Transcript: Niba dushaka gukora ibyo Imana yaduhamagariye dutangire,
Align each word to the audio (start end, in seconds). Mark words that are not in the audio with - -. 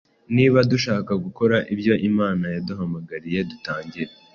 Niba 0.35 0.57
dushaka 0.71 1.11
gukora 1.23 1.57
ibyo 1.73 1.93
Imana 2.09 2.45
yaduhamagariye 2.55 3.39
dutangire, 3.49 4.13